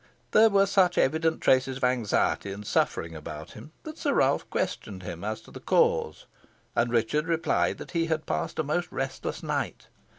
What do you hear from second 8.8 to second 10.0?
restless night.